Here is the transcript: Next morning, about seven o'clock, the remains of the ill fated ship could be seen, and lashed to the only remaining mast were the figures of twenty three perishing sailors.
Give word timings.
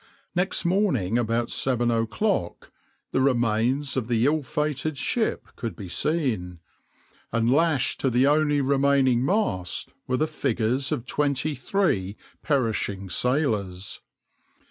Next 0.33 0.65
morning, 0.65 1.19
about 1.19 1.51
seven 1.51 1.91
o'clock, 1.91 2.71
the 3.11 3.21
remains 3.21 3.95
of 3.95 4.07
the 4.07 4.25
ill 4.25 4.41
fated 4.41 4.97
ship 4.97 5.49
could 5.55 5.75
be 5.75 5.89
seen, 5.89 6.59
and 7.31 7.51
lashed 7.51 7.99
to 7.99 8.09
the 8.09 8.25
only 8.25 8.61
remaining 8.61 9.23
mast 9.23 9.89
were 10.07 10.17
the 10.17 10.25
figures 10.25 10.91
of 10.91 11.05
twenty 11.05 11.53
three 11.53 12.17
perishing 12.41 13.11
sailors. 13.11 14.01